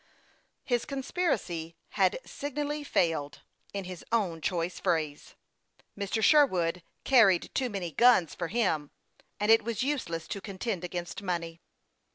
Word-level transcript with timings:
His 0.63 0.83
conspiracy 0.85 1.75
had 1.89 2.17
signally 2.25 2.83
failed; 2.83 3.41
in 3.71 3.83
his 3.83 4.03
own 4.11 4.41
choice 4.41 4.79
phrase, 4.79 5.35
Mr. 5.95 6.23
Sherwood" 6.23 6.81
carried 7.03 7.51
too 7.53 7.69
many 7.69 7.91
guns 7.91 8.33
for 8.33 8.47
him," 8.47 8.89
and 9.39 9.51
it 9.51 9.63
was 9.63 9.83
useless 9.83 10.27
to 10.29 10.41
contend 10.41 10.83
against 10.83 11.21
money. 11.21 11.61